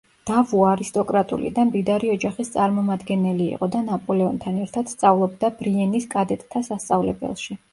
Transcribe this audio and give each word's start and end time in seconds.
დავუ 0.27 0.61
არისტოკრატული 0.67 1.51
და 1.57 1.65
მდიდარი 1.71 2.09
ოჯახის 2.13 2.49
წარმომადგენელი 2.55 3.49
იყო 3.57 3.69
და 3.77 3.83
ნაპოლეონთან 3.91 4.59
ერთად 4.65 4.91
სწავლობდა 4.95 5.53
ბრიენის 5.61 6.09
კადეტთა 6.17 6.65
სასწავლებელში. 6.71 7.61